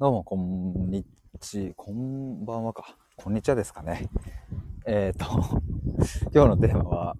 [0.00, 1.06] どうも、こんに
[1.38, 2.96] ち、こんばんはか。
[3.14, 4.08] こんにちはですかね。
[4.86, 5.24] えっ、と、
[6.34, 7.16] 今日のテーマは、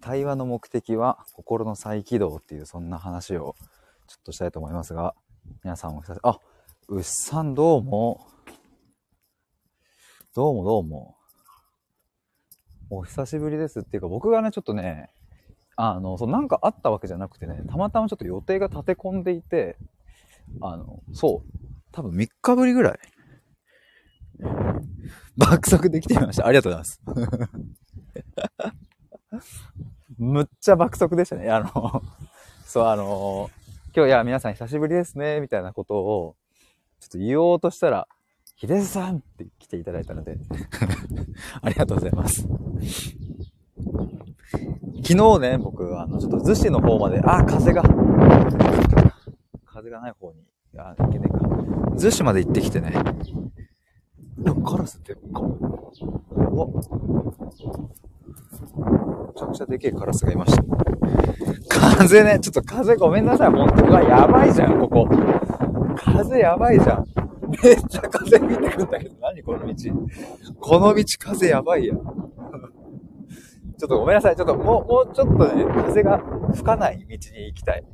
[0.00, 3.54] 対話の目的は心の再起動っていう、そんな話を
[4.08, 5.14] ちょっとしたいと思いますが、
[5.62, 6.40] 皆さんお久しあ、
[6.88, 8.26] うっさんどうも。
[10.34, 11.14] どうもどうも。
[12.90, 15.12] お久しぶりですっていうか、僕がね、ちょっとね、
[15.76, 19.78] あの、そう、なんかあったわけじゃなくてね、たまたまちょっと予定が立て込んでいて、
[20.60, 22.98] あの、そう、多分3日ぶりぐらい、
[25.36, 26.46] 爆速できてみました。
[26.46, 26.94] ありがとうござ
[29.30, 29.58] います。
[30.18, 31.50] むっちゃ爆速でしたね。
[31.50, 32.02] あの、
[32.64, 33.50] そう、あの、
[33.94, 36.36] 今日、いや、皆さん久しぶりですね、みたいなことを、
[37.00, 38.08] ちょっと言おうとしたら、
[38.56, 40.36] ヒデさんって来ていただいたので
[41.62, 42.48] ありがとうございます。
[45.04, 47.82] 昨日ね、僕、あの、ちょっと逗子の方まで、あ、風が、
[49.64, 50.42] 風がない方に、
[50.76, 51.27] あ、いけね。
[51.98, 52.92] 逗子まで行ってきてね。
[54.64, 56.82] カラスって、か、わめ
[59.34, 60.62] ちゃくちゃでけえカラスがいました。
[61.96, 65.08] 風ね、ちょっと風ごめんなさい、本当がやばいじゃん、ここ。
[65.96, 67.04] 風やばいじゃん。
[67.62, 69.74] めっちゃ風吹いてくんだけど、何この道。
[70.60, 71.94] この道風やばいや。
[71.94, 74.36] ちょっとごめんなさい。
[74.36, 76.18] ちょっともう、もうちょっとね、風が
[76.52, 77.84] 吹かない道に行きたい。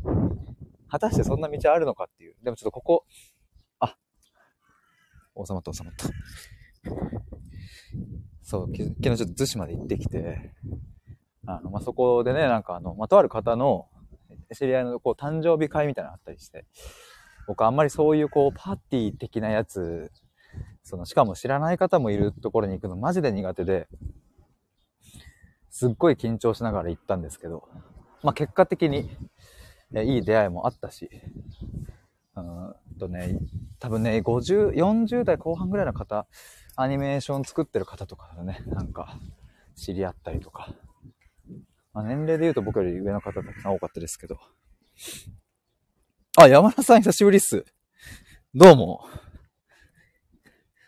[0.89, 2.35] 果たしてそんな道あるのかっていう。
[2.43, 3.34] でもちょっとここ、あ、
[5.37, 6.09] 収まった収まった。
[8.43, 10.53] そう、昨日ちょっと逗子まで行ってきて、
[11.47, 13.89] あの、まあ、そこでね、なんかあの、まあ、とある方の、
[14.53, 16.67] 知り合いのこう、誕生日会みたいなのあったりして、
[17.47, 20.13] 僕あんまりそういうこう、パーティー的なやつ、
[20.83, 23.89] その、しかも知らない方もいるところに行くのマジで苦手で、
[25.71, 27.69] すっごい緊張しながら行ったんですけど、
[28.23, 29.11] まあ結果的に、
[29.97, 31.09] いい出会いもあったし、
[32.37, 33.39] うんとね、
[33.79, 36.27] 多分ね、50、40代後半ぐらいの方、
[36.77, 39.19] アニメーション作ってる方とかだね、なんか、
[39.77, 40.75] 知り合ったりとか。
[41.93, 44.39] まあ、年齢で言うと僕より上の方たくさん多かったですけど。
[46.37, 47.65] あ、山田さん久しぶりっす。
[48.53, 49.07] どうも。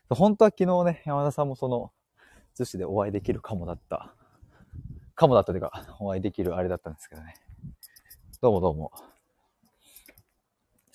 [0.08, 1.92] 本当は昨日ね、山田さんもその、
[2.58, 4.14] 逗子でお会いできるかもだった
[5.14, 7.34] かもだったというか、お会いできるあれだったんですけどね。
[8.42, 8.92] どうもどうも。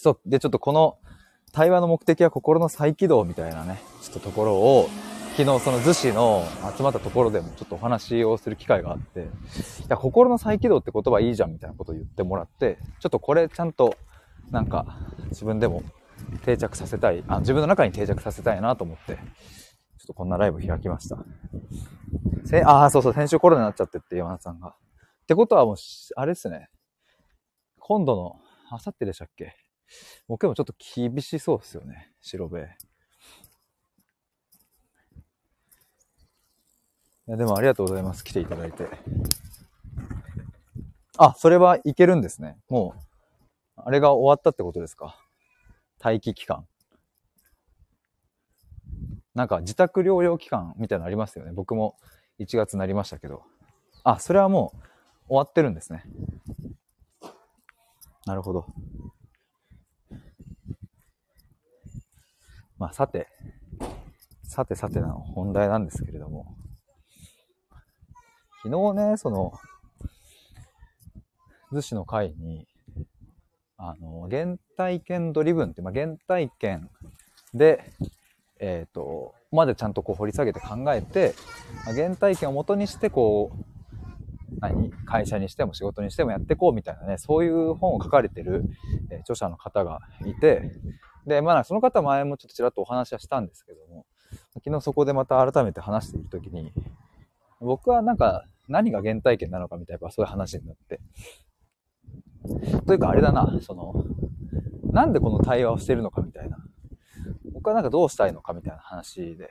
[0.02, 0.20] そう。
[0.26, 0.98] で、ちょっとこの
[1.52, 4.90] 対話の目的は心の再起動みたいなね、ちょっとところを、
[5.38, 6.44] 昨日その逗子の
[6.76, 9.24] 集まったところでもちょっとお話をする機会があって、い
[9.90, 13.96] や、心の再起動って言葉いいじゃんみたいなことを言ってもらって、ちょっとこれちゃんと
[14.50, 14.98] なんか
[15.30, 15.84] 自分でも
[16.44, 19.22] 定着させたい、あ自分の中に定着させたいなと思って、ちょっ
[20.08, 21.18] とこんなライブ開きました。
[22.46, 24.70] せ、ああ、そうそう、先週コロナになっちゃってって山田さんが。
[24.70, 24.74] っ
[25.28, 25.76] てことはもう、
[26.16, 26.70] あれですね。
[27.78, 28.36] 今度の、
[28.70, 29.54] あさってでしたっけ？
[30.28, 32.12] 僕もちょっと厳しそうですよね。
[32.22, 32.60] 白部。
[32.60, 32.64] い
[37.28, 38.24] や、でもありがとうございます。
[38.24, 38.88] 来ていただいて。
[41.18, 42.58] あ、それはいけるんですね。
[42.68, 42.96] も
[43.78, 45.18] う、あれが終わったってことですか？
[46.04, 46.68] 待機期間。
[49.34, 51.52] なんか自宅療養期間みたいなのありますよね。
[51.54, 51.96] 僕も
[52.40, 53.44] 1月になりましたけど。
[54.04, 56.04] あ、それはもう終わってるんですね。
[58.26, 58.66] なるほど。
[62.82, 63.28] まあ、さて、
[64.42, 66.56] さてさての本題なんですけれども、
[68.64, 69.54] 昨日ね、その、
[71.72, 72.68] 逗子の会に、
[73.78, 76.90] あの、原体験ドリブンって、まあ、原体験
[77.54, 77.84] で、
[78.60, 81.36] えっ、ー、と、までちゃんとこう掘り下げて考えて、
[81.86, 88.64] まあ、原体験をもとにしてこう、何会社にしても仕事にしてもやっていこうみたいなね、そういう本を書かれてる、
[89.12, 90.72] えー、著者の方がいて、
[91.26, 94.06] で、まあその方前もちょっとちらっとお話はしたんですけども、
[94.56, 96.72] 昨日そこでまた改めて話しているときに、
[97.60, 101.00] 僕はなんか何が原体験なのかみたいなそういう話になって。
[102.86, 104.04] というかあれだな、その、
[104.92, 106.58] なんでこの対話をしてるのかみたいな。
[107.54, 109.50] 僕はなんかどうしたいのかみたいな話で。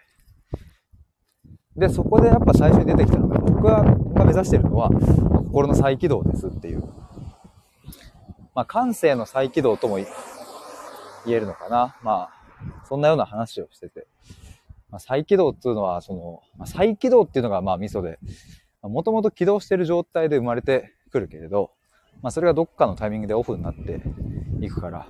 [1.76, 3.84] で、そこでやっぱ最初に出てきたのが、僕が
[4.24, 6.82] 目指してるのは、心の再起動ですっていう。
[8.54, 9.98] まあ、感性の再起動とも
[11.26, 11.96] 言えるのかな？
[12.02, 14.06] まあ、そんなような話をしてて。
[14.90, 18.18] まあ、再起動っていうのは、その、まあ、再起動っていうのがまあミソで、
[18.82, 21.70] もともと起動してる状態で生まれてくるけれど、
[22.22, 24.02] まあ、それがどっかのタイミングでオフになって
[24.60, 25.06] いくから、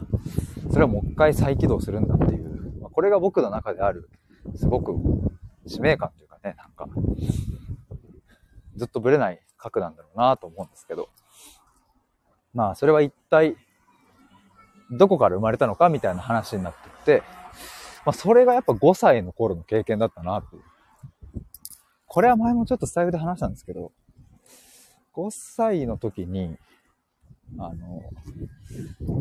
[0.70, 4.10] それはもう一回再起動するんだっていうまこれが僕の中である、
[4.54, 4.92] すごく
[5.66, 6.86] 使命感というかね、なんか、
[8.76, 11.08] ずっとぶれない核なんだろうなと思うんですけど、
[12.52, 13.56] まあ、それは一体、
[14.90, 17.22] どこから生まれたのかみたいな話になってって、
[18.04, 20.62] まあ、それがやっぱ5歳の頃の経験だったなっていう。
[22.06, 23.92] これは前もちょっとスタイルで話したんですけど、
[25.14, 26.56] 5歳の時に、
[27.58, 28.02] あの、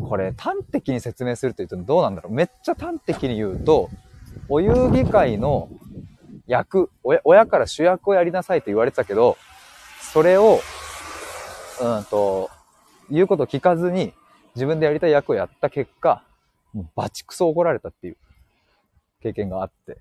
[0.08, 2.32] これ端的に説明すると言うとどうなんだろう。
[2.32, 3.90] めっちゃ端的に言うと、
[4.48, 5.68] お遊戯会の
[6.46, 9.36] 役親、親から主役をやりなさいと言われてたけど、
[10.12, 10.60] それを、
[11.80, 12.50] うんと、
[13.10, 14.12] 言うことを聞かずに
[14.54, 16.24] 自分でやりたい役をやった結果、
[16.72, 18.16] もうバチクソ怒られたっていう
[19.22, 19.98] 経験があって、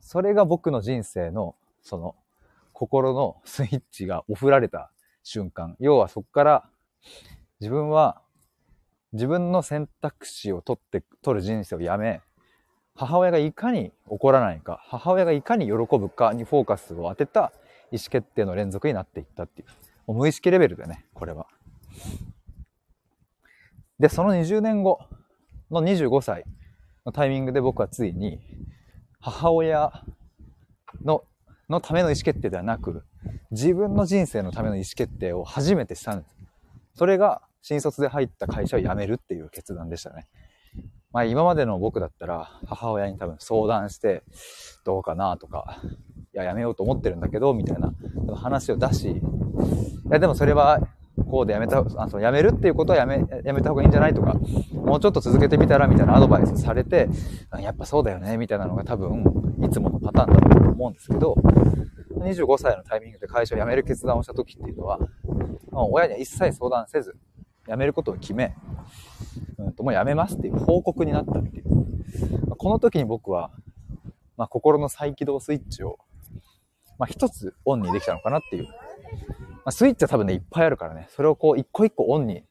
[0.00, 2.14] それが僕の人生の、その、
[2.72, 4.90] 心のスイッチがオフられた
[5.22, 5.76] 瞬間。
[5.80, 6.68] 要はそこから
[7.60, 8.22] 自分は
[9.12, 12.20] 自分の選択肢を取って、取る人生をやめ、
[12.94, 17.52] 母親がいかに怒らないか、母親がいかに喜ぶかにフォーカスを当てた
[17.90, 19.68] 意思決定の連続になっていったっていう。
[20.06, 21.46] もう無意識レベルでね、これは。
[24.00, 24.98] で、その20年後
[25.70, 26.44] の25歳
[27.04, 28.40] のタイミングで僕はついに
[29.20, 29.92] 母親
[31.04, 31.22] の
[31.68, 33.04] のための意思決定ではなく、
[33.52, 36.34] 自分の人生のための意思決定を初めてしたんです。
[36.94, 40.26] それが新卒で入った会社を辞めるっていう決断でしたね。
[41.12, 44.24] まあ今までの僕だったら母親に多分相談して
[44.84, 45.80] どうかなとか、
[46.34, 47.92] いや、やめようと思ってるんだけど、みたいな
[48.34, 49.20] 話を出し、い
[50.10, 50.80] や、でもそれは
[51.28, 54.34] こうでやめた、あそのやめるっていうことはやめ、やめた方がいいんじゃないとか、
[54.72, 57.08] もうちょっと続けてみたらみたいなアドバイスされて、
[57.60, 59.24] やっぱそうだよね、みたいなのが多分、
[59.62, 61.34] いつものパターンだと思うんですけど、
[62.18, 64.98] 25歳のタイミングで会社を辞める決断をした時っていうのは、
[65.70, 67.16] もう親には一切相談せず、
[67.66, 68.54] 辞めることを決め、
[69.58, 71.64] うんと、もう辞めますっていう報告になったっていう。
[72.56, 73.50] この時に僕は、
[74.36, 75.98] まあ、心の再起動スイッチを、
[76.98, 78.68] まあ、一つオンにできたのかなっていう。
[79.64, 82.44] まあ、スイッチは多分ね、いっぱいあるからね、それをこう、一個一個オンに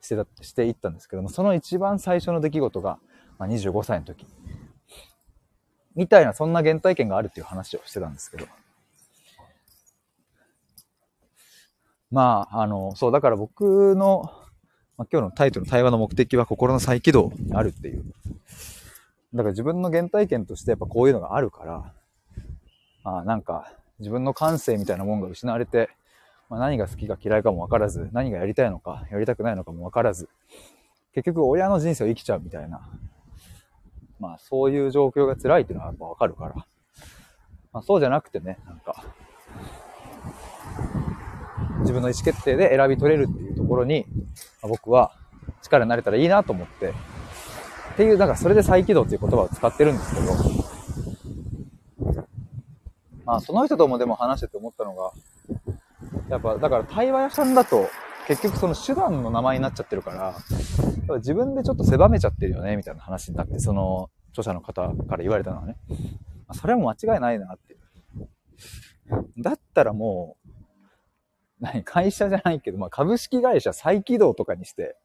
[0.00, 2.98] してた、していったんですけども、その一番最初の出来事が、
[3.38, 4.26] まあ、25歳の時。
[5.94, 8.46] みたいな、そんな原体験があるっていう話をしてたんですけど。
[12.10, 14.30] まあ、あの、そう、だから僕の、
[14.96, 18.04] まあ、今日のタイトル対話の目的は心の再起動にあるっていう。
[19.34, 21.92] だから自分の原体験としてやっぱこういうのがあるから、
[23.04, 25.90] まあなんか自分の感性みたいなもんが失われて、
[26.48, 30.28] まあ、何が好きか嫌いかもわからず、何がやりたいのか、やりたくないのかもわからず、
[31.12, 32.80] 結局親の人生を生きちゃうみたいな、
[34.20, 36.54] まあそういう状況が辛いっていうのはやっぱわかるから、
[37.72, 39.04] まあそうじゃなくてね、なんか、
[41.80, 44.06] 自分の意思決定で選び取れるっていうところに、
[44.62, 45.12] まあ、僕は
[45.62, 46.90] 力になれたらいいなと思って、
[47.94, 50.26] っていう、だかそれで再起動っていう言葉を使ってるんですけど、
[53.24, 55.12] まあその人ともでも話してて思ったのが、
[56.36, 57.88] やっぱだから対話屋さんだと
[58.26, 65.76] 結局その手段の名前になっちゃってるから、自分でちょっと狭めちゃってるよね、みたいな話になって、その著者の方から言われたのはね。
[66.52, 67.76] それも間違いないなって。
[69.38, 70.50] だったらもう、
[71.60, 74.96] 何、会社じゃないけど、まあ、株式会社再起動とかにして、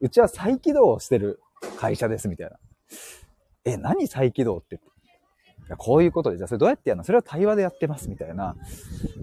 [0.00, 1.40] うちは再起動をしてる
[1.78, 2.58] 会社ですみたいな。
[3.64, 4.78] え、何再起動って。
[5.78, 7.04] こういうことで、じゃあそれどうやってやるの？
[7.04, 8.54] それは対話でやってますみたいな。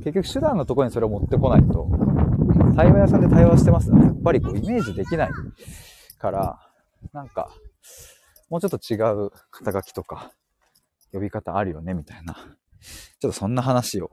[0.04, 1.88] 結局手段のところにそれを持ってこないと、
[2.76, 5.30] 対話屋さんで対話してますのやっぱりこうイメージできない
[6.18, 6.60] から、
[7.14, 7.52] なんか、
[8.50, 10.32] もうちょっと違う肩書きとか、
[11.14, 12.34] 呼び方あるよねみたいな。
[12.34, 12.40] ちょ
[13.30, 14.10] っとそんな話を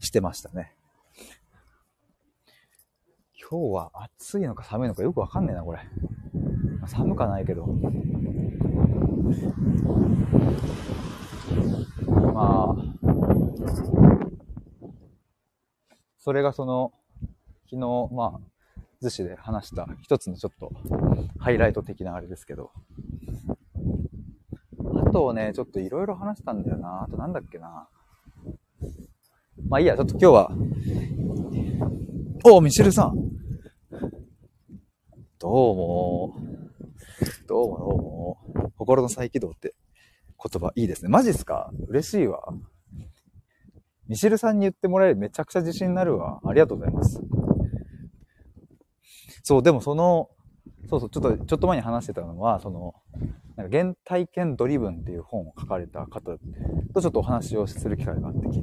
[0.00, 0.74] してましたね。
[3.50, 5.78] 今日は暑いのか寒いのかよくわかんねえな、これ。
[6.86, 7.68] 寒かないけど。
[12.32, 12.84] まあ、
[16.18, 16.92] それがその、
[17.70, 17.78] 昨日、
[18.12, 18.40] まあ、
[19.02, 20.72] 逗子で話した一つのちょっと
[21.38, 22.70] ハイライト的なあれですけど。
[24.96, 27.04] あとね、ちょっといろいろ話したんだよな。
[27.04, 27.88] あとなんだっけな。
[29.68, 30.50] まあいいや、ちょっと今日は、
[32.44, 33.16] おミシェルさん。
[35.38, 36.34] どうも。
[37.46, 38.70] どうもどうも。
[38.76, 39.74] 心の再起動って
[40.42, 41.08] 言葉いいですね。
[41.08, 41.70] マジっすか？
[41.88, 42.40] 嬉しいわ。
[44.08, 46.40] ミシルさんに言ってもらえるめちゃくちゃ自信になるわ。
[46.44, 47.20] ありがとうございます。
[49.42, 50.28] そう、でもその、
[50.88, 52.94] そうそう、ちょっと、ちょっと前に話してたのは、その、
[53.56, 56.20] なんか原体験ドリブンっていう本を書かれた方
[56.92, 58.62] とちょっとお話をする機会があって昨日。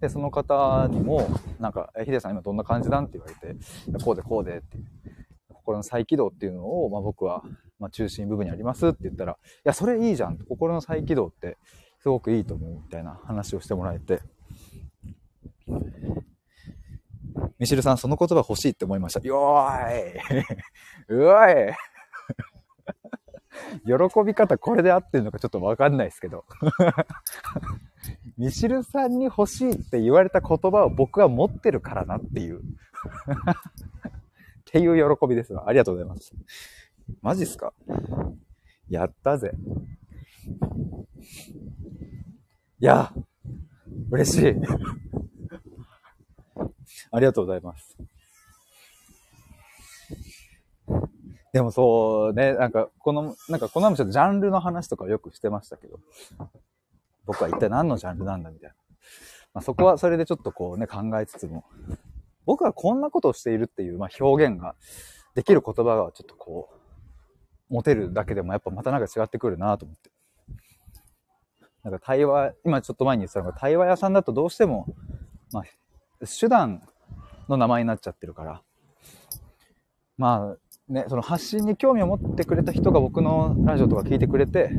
[0.00, 1.28] で、その方にも、
[1.58, 3.06] なんか、ヒデさん今どんな感じなん？
[3.06, 3.56] って言われて、
[4.04, 4.84] こうでこうでっていう。
[5.66, 7.42] 心の再起動っていうのを、まあ、僕は、
[7.80, 10.38] まあ、中心部分にありますって言ったら、いや、それいいじゃん。
[10.38, 11.58] 心の再起動って
[11.98, 14.20] すごくいいと思うみたいな話をしてもらえて。
[17.58, 19.20] ミシルさん、その言葉欲しいって思いました。
[19.26, 20.44] よーい
[21.08, 21.74] うおい
[23.84, 23.92] 喜
[24.24, 26.44] び方これで合ってるのかちょっとわかんないですけど
[28.36, 32.60] ミシルさんに欲しいって言われた言葉を僕は持ってるからなっていう
[34.76, 35.64] っていう喜びですわ。
[35.66, 36.34] ありがとうございます。
[37.22, 37.72] マジっすか？
[38.90, 39.52] やったぜ。
[42.78, 43.10] いや、
[44.10, 44.54] 嬉しい。
[47.10, 47.96] ありがとうございます。
[51.54, 55.98] でもそうね、なんかこの、なんかこの前ちょっとジャンルの話とかよくしてましたけど、
[57.24, 58.76] 僕は一体何のジャンルなんだみたいな。
[59.54, 61.64] まあ、そこはそれでちょっとこうね、考えつつも、
[62.46, 64.74] 僕はこんなことをしているっていう、まあ、表現が
[65.34, 66.76] できる言葉がちょっとこう、
[67.68, 70.10] 持てるだけでもやっぱまたなんか違ってくるなと思って。
[71.82, 74.86] なんか対話、今ちょっと前に言ってたのが対話屋さんだとどうしても、
[75.52, 75.64] まあ、
[76.26, 76.82] 手段
[77.48, 78.62] の名前になっちゃってるから、
[80.16, 84.70] まあね、その発信に興味を持ってくれた人が僕のラジオとか聞いてくれて、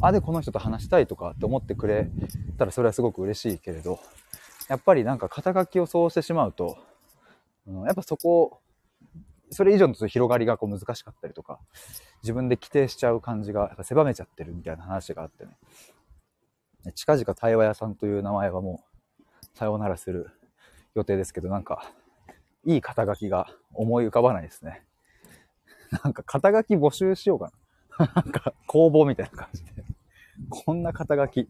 [0.00, 2.10] あ、でこの人と話したいとかって思ってくれ
[2.58, 3.98] たらそれはすごく嬉しいけれど、
[4.68, 6.78] やっぱりなんか肩書きをそうしてしまうと、
[7.70, 8.60] うん、やっぱそこ、
[9.50, 11.58] それ以上の広がりがこう難しかったりとか、
[12.22, 15.56] 自分で規定しちゃう感じがやっぱ狭めちゃってるみたいな話があってね。
[16.94, 18.82] 近々対話屋さんという名前はも
[19.42, 20.30] うさようならする
[20.94, 21.92] 予定ですけど、なんか、
[22.64, 24.84] いい肩書きが思い浮かばないですね。
[26.04, 27.52] なんか肩書き募集しようか
[27.98, 28.12] な。
[28.22, 29.84] なんか公募みたいな感じで。
[30.48, 31.48] こんな肩書き。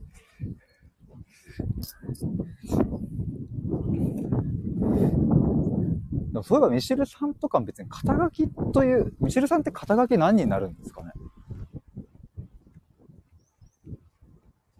[6.32, 11.12] でもそういえばミシェルさんとか別に肩書きという、ミシェルさんって肩書き何になるんですかね？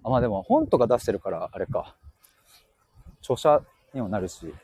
[0.04, 1.97] あ、まあでも本とか出してるからあれか。
[3.21, 4.54] 著者にもなるし。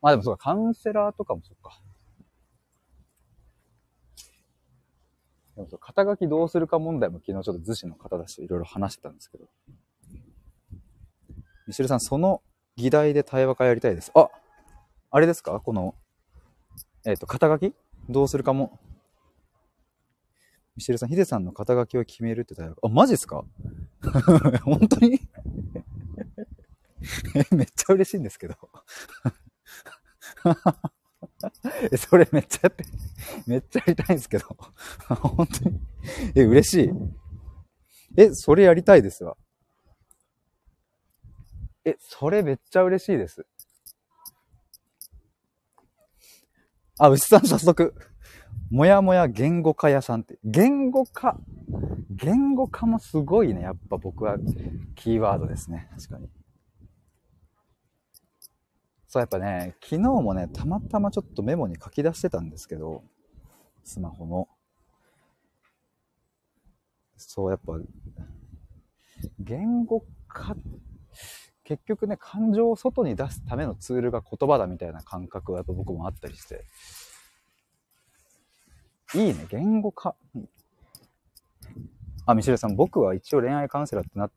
[0.00, 1.80] まあでもそうか、カウンセラーとかもそっか。
[5.54, 9.44] でもそう、肩書きどうするか問題も昨日ちょっと図紙の方だし、いろいろ話してたんですけど。
[11.66, 12.42] ミシルさん、その
[12.76, 14.10] 議題で対話会やりたいです。
[14.14, 14.28] あ
[15.10, 15.60] あれですか？
[15.60, 15.94] この、
[17.04, 17.74] えっ、ー、と、肩書き？
[18.08, 18.78] どうするかも？
[20.76, 23.44] ミシルさん、ヒデさんの肩書きを決めるって対話あ、マジっすか？
[24.64, 25.20] 本当に？
[27.34, 28.54] え めっちゃ嬉しいんですけど
[31.92, 32.84] え、それめっちゃやって、
[33.46, 34.46] めっちゃやりたいんですけど
[35.08, 35.80] 本当に？
[36.34, 36.90] え、嬉しい。
[38.16, 39.36] え、それやりたいですわ。
[41.86, 43.46] え、それめっちゃ嬉しいです。
[46.98, 47.94] あ、牛さん早速。
[48.70, 50.38] もやもや言語化屋さんって。
[50.42, 51.38] 言語化？
[52.10, 53.60] 言語化もすごいね。
[53.62, 54.36] やっぱ僕は
[54.96, 55.88] キーワードですね。
[55.96, 56.28] 確かに。
[59.06, 63.04] そう、やっぱね、昨日もね、たまたまちょっとメモに書き出してたんですけど、
[63.84, 64.48] スマホの。
[67.16, 67.78] そう、やっぱ、
[69.38, 70.56] 言語化
[71.66, 76.64] 結局ね、感情を外に出すためのツールが言葉だみたいな感覚はやっぱ僕もあったりして。
[79.14, 80.14] いいね、言語化。
[82.24, 84.30] あ、ミシェルさん、僕は一応恋愛カウンセラーってなっ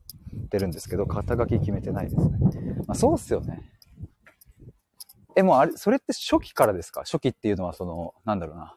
[0.50, 2.38] てるんですけど、肩書き決めてないですね。
[2.88, 3.62] まあ、そうっすよね。
[5.36, 7.02] え、もうあれ、それって初期からですか？
[7.02, 8.76] 初期っていうのはその、なんだろうな。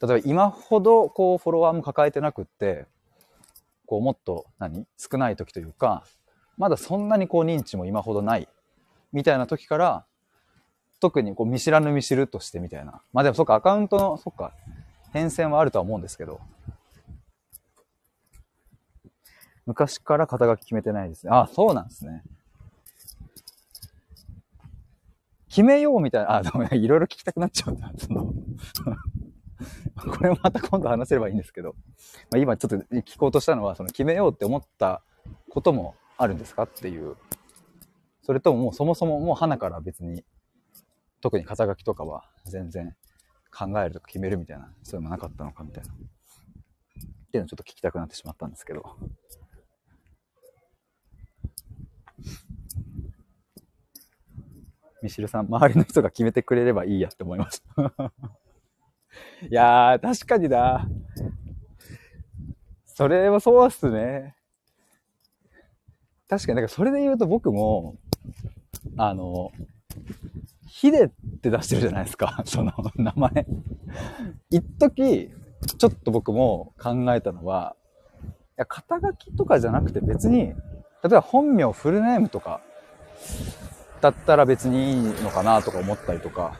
[0.00, 2.86] 例えば今ほどこうフォロワーも抱えてなくって、
[3.84, 4.86] こうもっと何？
[4.96, 6.04] 少ない時というか、
[6.60, 8.46] まだそんなにこう認知も今ほどない
[9.12, 10.04] みたいな時から、
[11.00, 13.00] 特にこう見知らぬ見知るとしてみたいな。
[13.14, 14.52] まあでもそっか、アカウントの、そっか、
[15.14, 16.38] 変遷はあるとは思うんですけど。
[19.64, 21.32] 昔から肩書き決めてないですね。
[21.32, 22.22] あ、そうなんですね。
[25.48, 27.90] 決めようみたいな、あ、でもいろいろ聞きたくなっちゃうんだ。
[27.96, 28.34] その
[29.96, 31.74] これもまた今度話せればいいんですけど、
[32.30, 35.02] まあ、今ちょっと聞こうとしたのは、その決めようって思った
[35.48, 37.16] こともあるんですかっていう。
[38.20, 40.22] それとももうそもそももう花から別に、
[41.22, 42.94] 特に肩書きとかは全然
[43.50, 45.90] 考えるとか決めるみたいな、そういうのもなかったのかみたいな。
[45.90, 45.96] っ
[47.32, 48.84] ていうのをちょっと聞きたくなってしまったんですけど。
[55.02, 58.12] ミシルさん、周りの人が決めてくれればいいやって思いました。
[59.48, 60.86] いやー、確かにな。
[62.84, 64.36] それはそうっすね。
[66.30, 67.96] 確かに、なんかそれで言うと僕も、
[68.96, 69.50] あの、
[70.68, 71.08] ヒデっ
[71.42, 73.46] て出してるじゃないですか、 その名前。
[74.48, 75.32] 一時
[75.76, 77.74] ちょっと僕も考えたのは、
[78.22, 80.54] いや、肩書きとかじゃなくて別に、例
[81.06, 82.60] えば本名フルネームとか
[84.00, 86.56] だったら別にいいのかなとか思ったりとか。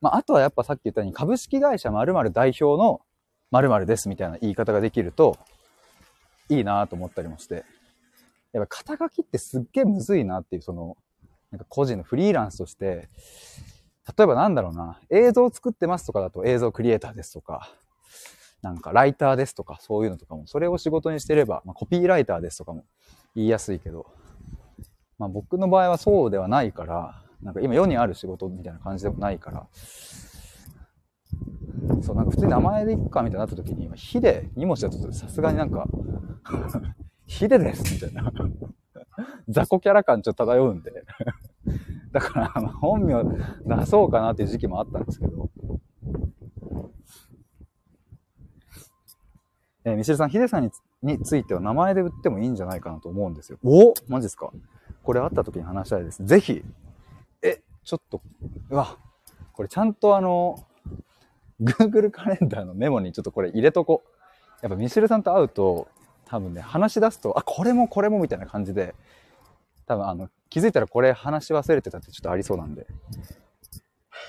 [0.00, 3.02] まあ、あとはやっぱさっき言ったように株式会社〇〇代表の
[3.52, 5.36] 〇〇ですみたいな言い方ができると
[6.50, 7.64] いいなと思ったりもして。
[8.52, 10.96] やっぱ肩書きってすっげえむずいなっていう、その、
[11.50, 13.08] なんか個人のフリーランスとして、
[14.16, 17.70] 例えばなんだろうな、映像作ってますとかだと映像クリエイターですとか、
[18.62, 22.84] なんかライターですとか、そういうのとかも、それを仕事にしてれば、まあ、コピーライターですとかも
[23.34, 24.06] 言いやすいけど、
[25.18, 29.66] まあ僕の場合はそうではないから、なんか今世にある仕事みたいな感じでもないから、
[32.02, 35.86] そう、なんか普通に名前でいくかみたいになった時に、ヒデ2文字だとさすがになんか
[37.26, 38.32] ヒデですみたいな。
[39.48, 41.04] 雑魚キャラ感ちょっと漂うんで。
[42.12, 42.48] だから、
[42.80, 43.22] 本名
[43.64, 45.50] 出そうかなっていう時期もあったんですけど。
[49.84, 50.70] えー、ミシルさん、ヒデさんに
[51.02, 53.58] については名前で売ってもいいんじゃないかなと思うんですよ。
[53.64, 53.94] お？
[54.06, 54.50] マジですか？
[55.02, 56.22] これ会った時に話したいです。
[56.24, 56.62] ぜひ、
[57.42, 58.20] え、ちょっと、
[58.68, 58.98] うわ、
[59.54, 60.58] これちゃんとあの、
[61.60, 64.02] Google カレンダーのメモにちょっとこれ入れとこ。
[64.62, 65.88] やっぱミシルさんと会うと、
[66.26, 68.94] 多分ね、話し出すと、あ、これもこれもみたいな感じで、
[69.86, 72.86] 多分あの、気づいたらこれ話し忘れてたってちょっとありそうなんで。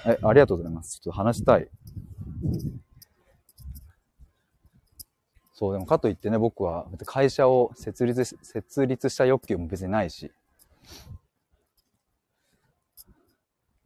[0.05, 0.99] え、ありがとうございます。
[0.99, 1.69] ちょっと話したい。
[5.53, 10.31] そう、でもかといってね、僕は会社を設立し、設立した欲求も別にないし、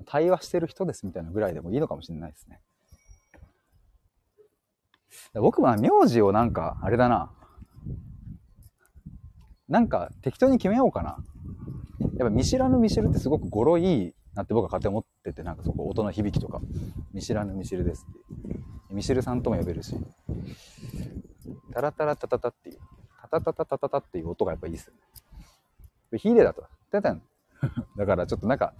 [0.05, 2.61] 対話してる人ですみたいなぐらいでもいいのかもしれないですね。
[5.33, 7.31] 僕は名字をなんか、あれだな。
[9.67, 11.17] なんか適当に決めようかな。
[12.17, 16.61] やっぱ見知らぬ見知るってすごく語呂いいなって僕は勝手に思ってて、なんかそこ音の響きとか、
[17.13, 18.59] 見知らぬ見知るですって。
[18.93, 19.95] 見知るさんとも呼べるし、
[21.73, 22.79] タラタラタタタっていう、
[23.21, 26.17] タタタタタタタっていう音がやっぱいいですよね。
[26.17, 27.21] ヒデだと、タタン。
[27.97, 28.73] だからちょっとなんか、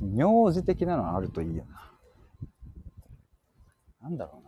[0.00, 1.92] 名字的なのあるといいよな。
[4.02, 4.47] なんだろうな。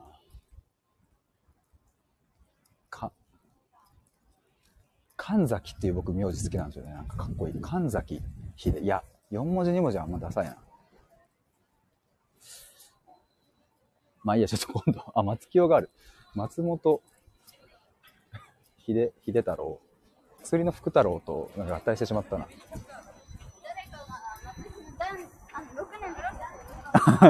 [5.31, 6.93] 神崎っていう僕名字好きなんですよね。
[6.93, 7.55] なんかかっこいい。
[7.61, 8.21] 神崎
[8.57, 8.81] 秀。
[8.81, 10.57] いや、4文字2文字はあんまダサいな。
[14.25, 15.89] まあいいや、ちょっと今度、あ、松清がある。
[16.35, 17.01] 松本
[18.85, 19.81] 秀、秀太郎。
[20.43, 22.49] 薬の福太郎となんか合体してしまったな。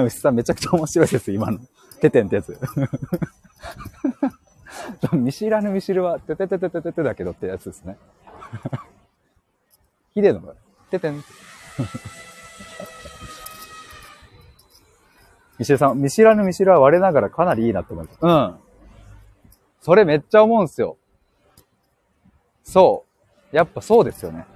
[0.04, 1.58] 牛さんめちゃくちゃ面白いです、今の。
[2.00, 2.58] ててんってやつ。
[5.12, 7.96] 見知らぬ見知るは、てててててててだけどってやつですね。
[10.14, 10.54] ヒデのが、
[10.90, 11.22] ててん。
[15.58, 18.18] ミシルさん、見知らぬ見知るは我ながらかなりいいなって思います。
[18.20, 18.56] うん。
[19.82, 20.96] それめっちゃ思うんすよ。
[22.64, 23.04] そ
[23.52, 23.56] う。
[23.56, 24.46] やっぱそうですよね。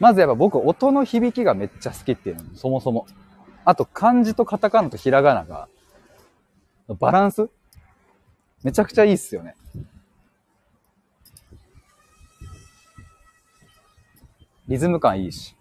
[0.00, 3.06] まずやっぱ僕、音の響きがめっちゃ好きっていうの、そもそも。
[3.64, 5.68] あと、漢字とカタカナとひらがなが、
[6.98, 7.50] バランス？
[8.62, 9.54] めちゃくちゃいいっすよね。
[14.68, 15.56] リズム感いいし。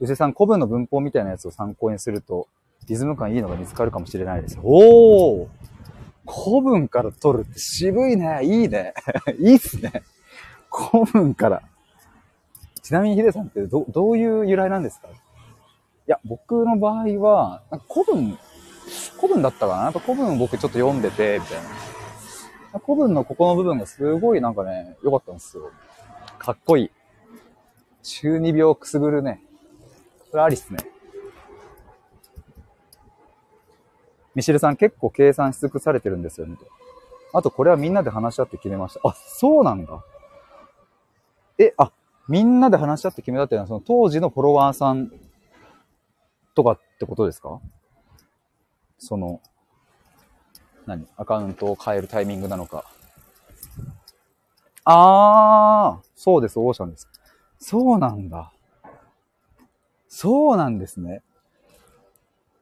[0.00, 2.48] 宇治さん、古文の文法みたいなやつを参考にすると、
[2.86, 4.58] リズム感いいのが見つかるかもしれないです。
[4.62, 5.46] おー
[6.26, 8.40] 古文から取るって渋いね。
[8.42, 8.94] いいね。
[9.38, 10.02] いいっすね。
[10.70, 11.62] 古文から。
[12.82, 15.08] ちなみにヒデさんってど、どういう由来なんですか？
[15.08, 15.10] い
[16.06, 18.38] や、僕の場合は、なんか古文、
[19.20, 20.00] 古文だったかな？
[20.00, 21.68] 古文僕ちょっと読んでて、みたいな。
[22.72, 25.70] 古文のここの部分がすごいなんかね、良かったんですよ。
[26.38, 26.90] かっこいい。
[28.02, 29.42] 中二病くすぐるね。
[30.30, 30.78] これありっすね。
[34.34, 36.56] ミシルさん結構計算し尽くされてるんですよね。
[37.32, 39.00] あとこれはみんなで話し合って決めました。
[39.08, 40.04] あ、そうなんだ。
[41.58, 41.90] え、あ、
[42.28, 45.10] みんなで話し合って決めたっていうのはその当時のフォロワーさん
[46.54, 47.60] とかってことですか？
[48.98, 49.40] その、
[50.88, 51.06] 何？
[51.16, 52.84] アカウントを変えるタイミングなのか。
[54.84, 57.06] ああ、そうです、オーシャンです。
[57.58, 58.52] そうなんだ。
[60.08, 61.22] そうなんですね。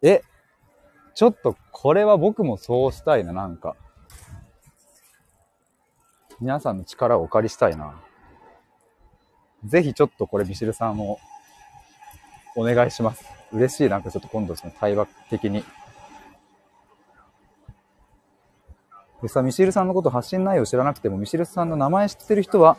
[0.02, 0.22] え、
[1.14, 3.76] ちょっとこれは僕もそうしたいな、なんか。
[6.40, 7.94] 皆さんの力をお借りしたいな。
[9.64, 11.20] ぜひちょっとこれミシルさんも
[12.56, 13.24] お願いします。
[13.52, 13.88] 嬉しい。
[13.88, 15.64] なんかちょっと今度その対話的に。
[19.22, 22.76] でさ、ミシルさんのこと発信内容知らなくても、ミシルさんの名前知ってる人は、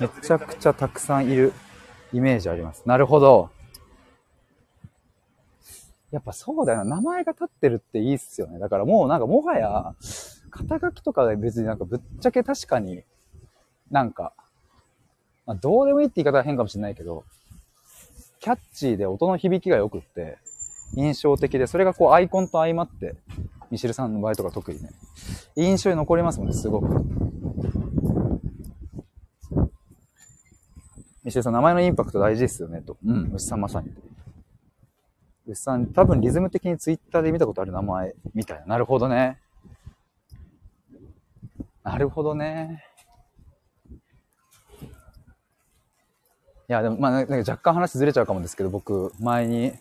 [0.00, 1.52] めちゃくちゃたくさんいる
[2.12, 2.84] イメージあります。
[2.86, 3.50] なるほど。
[6.12, 6.96] やっぱそうだよな。
[6.96, 8.58] 名前が立ってるっていいっすよね。
[8.58, 9.94] だからもうなんかもはや、
[10.50, 13.02] 肩書きとかで別になんかぶっちゃけ確かに
[13.90, 14.32] なんか、
[15.46, 17.24] まあ、どうでもいいって言い方は変かもしれないけど、
[18.40, 20.38] キャッチーで音の響きが良くって、
[20.94, 23.14] 印象的で、それがこうアイコンと相まって、
[23.72, 24.90] ミシルさんの場合とか特にね、
[25.56, 26.88] 印象に残りますもんね、すごく。
[31.24, 32.98] ミシルさん、名前のインパクト大事ですよね、と。
[33.02, 33.90] うん、牛さんまさに。
[35.46, 38.66] 牛さん、多分リズム的にツイッターで見たことある名前みたいな。
[38.66, 39.38] なるほどね。
[41.82, 42.84] なるほどね。
[46.68, 49.72] いや、でも、まあ、なんか若干話ずれちゃうかもですけど、僕、前に、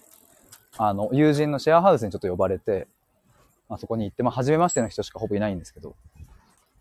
[0.77, 2.87] あの、友人のシェアハウスにちょっと呼ばれて、
[3.71, 5.95] まあ、そこに行って、まあ、初めましての人しかほぼいないんですけど、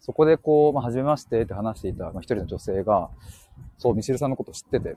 [0.00, 3.10] そこでこう、まあ、初めましてって話していた、まあ、一人の女性が、
[3.78, 4.96] そう、ミシルさんのこと知ってて、て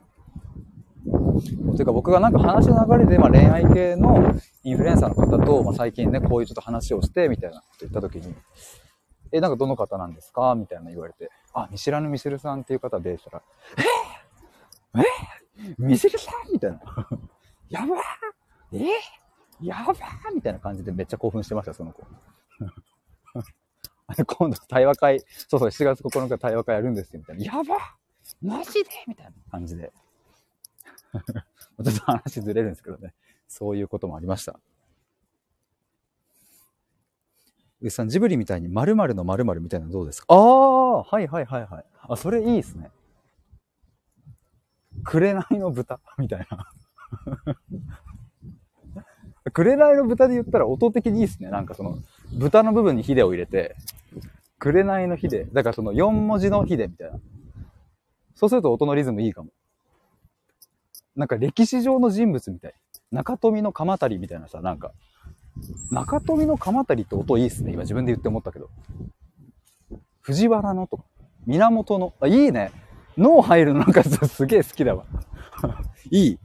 [1.82, 8.34] うか僕がなんか話の流れで、まあ、恋愛系のインフルエンサーの方と、まあ、最近ね、こういうちょっと話をして、みたいなこと言った時に、
[9.30, 10.56] え、なんかどの方なんですか？
[10.56, 13.42] みたいな言われて、あ、見知らぬミシルさんっていう方でしたら、
[14.96, 15.00] え？
[15.00, 15.74] え？
[15.78, 16.52] ミシルさん？
[16.52, 16.80] みたいな。
[17.70, 18.84] やばー！
[18.84, 19.23] え？
[19.64, 22.04] やばーみたいな感じでめっちゃ興奮してました、その子。
[24.26, 27.44] 今度対話会、そうそう、7月9日対話会やるんですよ、みたいな。
[27.44, 27.76] やば
[28.42, 29.92] マジでみたいな感じで。
[31.14, 33.14] ちょっと話ずれるんですけどね。
[33.48, 34.58] そういうこともありました。
[37.80, 40.26] うさん、ジブリみたいに〇〇の〇〇みたいなのどうですか？
[40.34, 41.84] ああはいはいはいはい。
[42.02, 42.90] あ、それいいですね。
[45.04, 46.00] 紅の豚？
[46.18, 46.70] みたいな。
[49.54, 51.48] 紅の豚で言ったら音的にいいですね。
[51.48, 51.98] なんかその、
[52.32, 53.76] 豚の部分にヒデを入れて、
[54.58, 55.44] 紅のヒデ。
[55.52, 57.18] だからその4文字のヒデみたいな。
[58.34, 59.50] そうすると音のリズムいいかも。
[61.14, 62.74] なんか歴史上の人物みたい。
[63.12, 64.92] 中富の鎌足りみたいなさ、なんか、
[65.92, 67.72] 中富の鎌足りって音いいっすね。
[67.72, 68.70] 今自分で言って思ったけど。
[70.20, 71.04] 藤原のとか、
[71.46, 72.72] 源の、あ、いいね。
[73.16, 75.04] 脳入るのなんかすげえ好きだわ。
[76.10, 76.38] いい。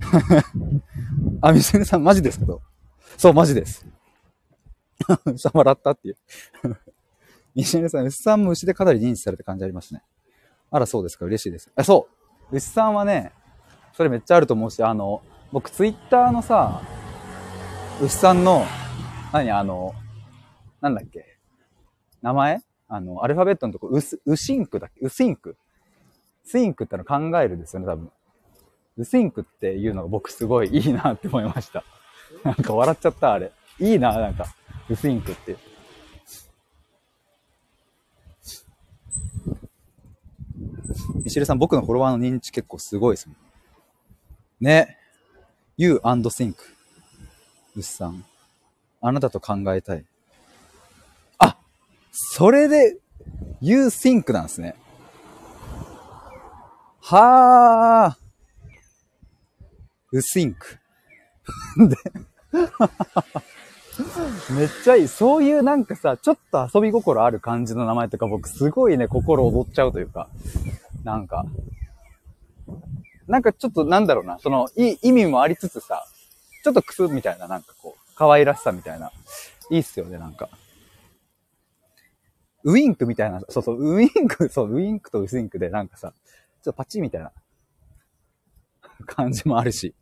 [1.40, 2.62] あ、みすみさんマジですけど。
[3.16, 3.86] そう、マジです。
[5.36, 6.16] さ、笑ったっていう。
[7.54, 10.02] 西根さん、牛さんも牛でかなり認知された感じありますね。
[10.70, 11.24] あら、そうですか。
[11.24, 11.70] 嬉しいです。
[11.74, 12.08] あ、そ
[12.50, 12.56] う。
[12.56, 13.32] 牛さんはね、
[13.94, 16.82] それめっちゃあると思うし、あの、僕ツイッターのさ、
[18.02, 18.64] 牛さんの、
[19.32, 19.94] 何あの、
[20.80, 21.38] なんだっけ
[22.20, 22.60] 名前？
[22.88, 25.00] あの、アルファベットのとこ、ウス、ウシンクだっけ？
[25.04, 25.56] ウシンク？
[26.44, 28.12] スインクっての考えるんですよね、多分。
[28.96, 31.84] ウシンクっていうのが僕すごいいいなって思いました。
[32.42, 33.52] なんか笑っちゃった、あれ。
[33.78, 34.46] いいな、なんか。
[34.88, 35.56] ウシンクって。
[41.22, 43.36] ミシルさん、僕のフォロワーの認知結構すごいですもん。
[44.60, 44.96] ね。
[45.76, 46.54] You and think.
[47.76, 48.24] 牛さん。
[49.02, 50.04] あなたと考えたい。
[51.38, 51.58] あ
[52.12, 52.98] それで、
[53.60, 54.74] You think なんですね。
[57.00, 58.25] はー。
[60.18, 60.54] う think。
[61.88, 61.96] で
[64.54, 65.08] めっちゃいい。
[65.08, 70.28] そういうなんかさ、ちょっと遊び心ある感じの名前とか僕すごいね、心躍っちゃうというか、
[71.04, 71.44] なんか、
[73.26, 76.04] なんかちょっとなんだろうな、その、いい意味もありつつさ、
[76.62, 79.12] ちょっとクスみたいな、なんかこう、可愛らしさみたいな。
[79.70, 80.48] いいっすよね、なんか。
[82.64, 86.16] ウインクみたいな、そうそう、ウインク、 そう、ウインクとウスインクでなんかさ、ちょ
[86.60, 87.32] っとパチみたいな
[89.06, 89.94] 感じもあるし。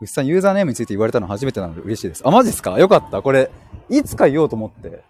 [0.00, 2.22] 牛さん、ユーザーネームについて言われたの初めてなので嬉しいです。
[2.26, 2.78] あ、マジっすか？
[2.78, 3.22] よかった。
[3.22, 3.50] これ、
[3.88, 5.02] いつか言おうと思って。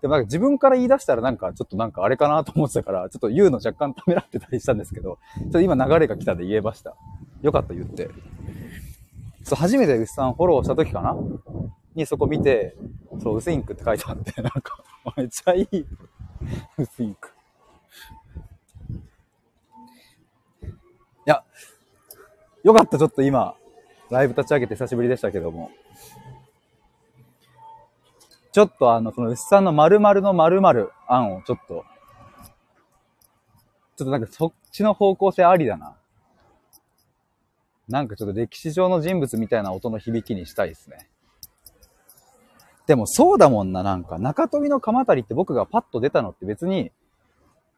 [0.00, 6.96] でもなんか自分から言い出したらなんかちょっとなんかあれかなと思ってたから、ちょっと言うの若干ためらってたりしたんですけど、ちょっと今流れが来たで言えました。
[7.42, 8.08] よかった言って。
[9.42, 11.16] そう、初めて牛さんフォローした時かな？
[11.94, 12.76] にそこ見て、
[13.20, 14.84] そう、ウスインクって書いてあって、なんか、
[15.16, 15.84] めっちゃいい。
[16.78, 17.30] ウスインク。
[20.62, 20.68] い
[21.26, 21.42] や、
[22.62, 23.54] よかった、ちょっと今、
[24.10, 25.70] ライブ立ち上げて久しぶりでしたけども。
[28.52, 31.84] ちょっとあの、その牛さんの〇〇の〇〇案をちょっと、
[33.96, 35.96] ちょっとなんかそっちの方向性ありだな。
[37.88, 41.08] なんかちょっと歴史上の人物みたいな音の響きにしたいですね。
[42.86, 46.90] でもそうだもんな、なんか中富の鎌足りって僕がパッと出たのって別に、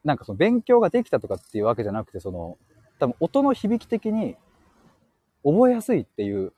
[0.05, 2.57] なんかその勉強ができたとかっていうわけじゃなくて、その、
[2.99, 4.37] 多分音の響き的に
[5.45, 6.53] 覚えやすいっていう、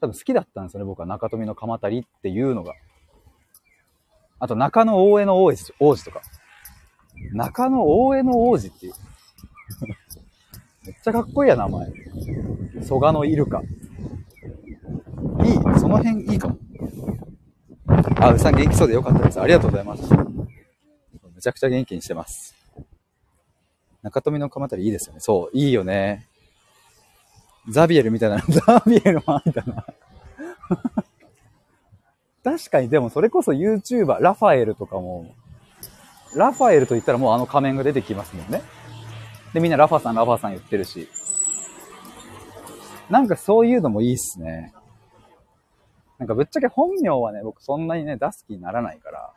[0.00, 2.74] 多分好きだったんですよね、僕は中富の鎌足りっていうのが。
[4.40, 6.22] あと中野大江の王子王子とか。
[7.32, 8.92] 中野大江の王子っていう。
[10.86, 11.88] めっちゃかっこいいや、名前。
[12.82, 13.60] 蘇我のイルカ。
[13.60, 13.68] いい。
[15.78, 16.58] その辺いいかも。
[18.20, 19.40] あ、うさん元気そうでよかったです。
[19.40, 20.02] ありがとうございます。
[21.34, 22.54] めちゃくちゃ元気にしてます。
[24.02, 25.20] 中富の鎌足りいいですよね。
[25.20, 26.27] そう、いいよね。
[27.68, 29.86] ザビエルみたいな、 ザビエルもあんだな。
[32.44, 35.34] 確かにでもそれこそ YouTuber、ラファエルとかも、
[36.34, 38.62] ラファエルと言ったらもうあの仮面が出てきますもんね。
[39.52, 41.08] で、みんなラファさん、ラファさん言ってるし。
[43.10, 44.74] なんかそういうのもいいっすね。
[46.18, 49.32] なんかぶっちゃけ本名はね、僕そんなにね、出す気にならないから。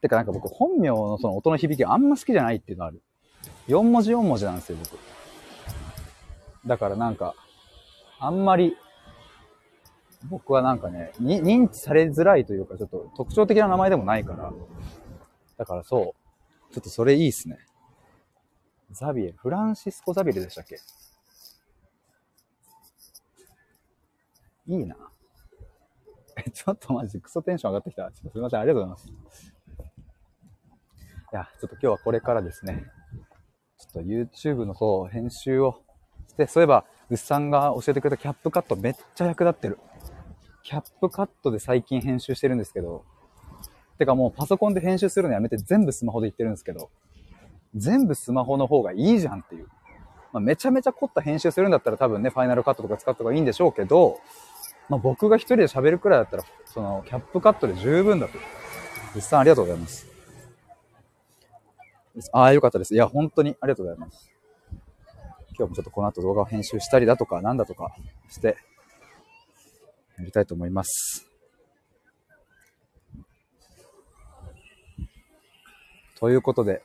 [0.00, 3.02] てかなんか僕本名のその音の響きがあんま好きじゃないっていうのある。
[3.68, 4.98] 4文字4文字なんですよ、僕。
[6.66, 7.34] だからなんか、
[8.18, 8.76] あんまり、
[10.28, 14.52] 僕はなんかね、認知されづらいというか、ちょっと特徴的な名前でもないから。
[15.56, 16.14] だからそ
[16.70, 16.74] う。
[16.74, 17.58] ちょっとそれいいっすね。
[18.90, 19.38] ザビエル。
[19.38, 20.78] フランシスコ・ザビエルでしたっけ？
[24.66, 24.96] いいな。
[26.36, 28.02] え、ちょっとマジクソテンション上がってきた。
[28.12, 28.60] ちょっとすいません。
[28.60, 29.52] ありがとうございます。
[31.32, 32.84] いや、ちょっと今日はこれからですね、
[33.78, 35.82] ちょっと YouTube の方、編集を
[36.30, 39.78] して、そういえば、うっさんが教えてくれたキャップカットめっちゃ役立ってる。
[40.62, 43.04] キャップカットで最近編集してるんですけど、
[43.98, 46.90] てかもうパソコンで編集するのやめて全部スマホで言ってるんですけど、
[47.74, 49.66] 全部スマホの方がいいじゃんっていう。
[50.32, 54.20] まあ、めちゃめちゃ凝った編集するんだったら多分ね、ファイナルカットとか使った方がいいんでしょうけど、
[54.88, 58.38] まあ、僕が一人で喋るくらいだったら、そのキャップカットで十分だと。
[59.14, 60.06] 実際ありがとうございます。
[62.32, 62.94] ああ、よかったです。
[62.94, 64.29] いや、本当にありがとうございます。
[65.60, 67.94] 今日もちょっとこの後動画を編集したりだとか、なんだとか
[68.30, 68.56] して、
[70.16, 71.28] やりたいと思います。
[76.18, 76.80] ということで、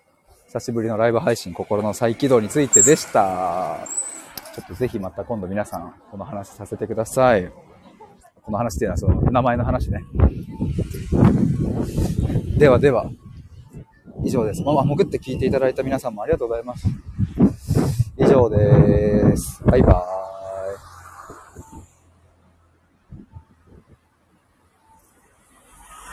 [0.48, 3.88] 久しぶりのライブ配信、心の再起動についてでした。
[4.54, 7.50] ちょっとぜひまた今度皆さん、この話させてください。
[8.42, 10.04] この話っていうのはその名前の話ね。
[12.58, 13.10] ではでは、
[14.26, 14.62] 以上です。
[14.64, 16.86] まあ、潜って聞いていただいた皆さんもありがとうございます。
[18.18, 19.62] 以上です。
[19.66, 20.25] バイバーイ。